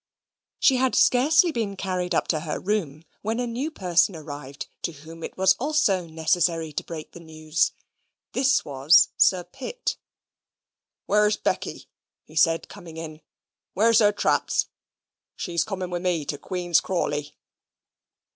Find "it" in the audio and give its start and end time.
5.23-5.37